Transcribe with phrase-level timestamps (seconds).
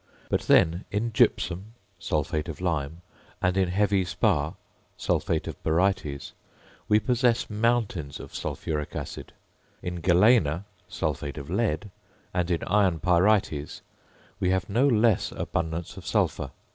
[0.31, 3.03] But then, in gypsum, (sulphate of lime),
[3.39, 4.55] and in heavy spar,
[4.97, 6.31] (sulphate of barytes),
[6.87, 9.31] we possess mountains of sulphuric acid;
[9.83, 11.91] in galena, (sulphate of lead),
[12.33, 13.81] and in iron pyrites,
[14.39, 16.49] we have no less abundance of sulphur.